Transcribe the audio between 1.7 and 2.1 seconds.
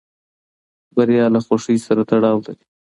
سره